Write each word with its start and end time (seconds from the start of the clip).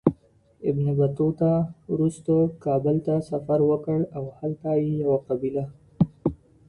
ابن 0.69 0.85
بطوطه 0.99 1.51
وروسته 1.91 2.33
کابل 2.65 2.95
ته 3.05 3.15
سفر 3.29 3.59
وکړ 3.69 3.99
او 4.17 4.23
هلته 4.39 4.69
یې 4.83 4.91
یوه 5.01 5.17
قبیله 5.27 5.65